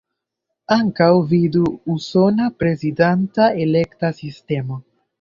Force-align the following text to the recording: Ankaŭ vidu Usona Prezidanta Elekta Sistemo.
Ankaŭ 0.75 1.09
vidu 1.33 1.61
Usona 1.97 2.49
Prezidanta 2.65 3.53
Elekta 3.67 4.15
Sistemo. 4.25 4.85